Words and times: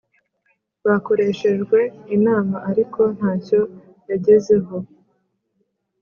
Bakoreshejwe 0.85 1.79
inama 2.15 2.57
ariko 2.69 3.01
ntacyo 3.17 3.59
yagezeho 4.09 4.75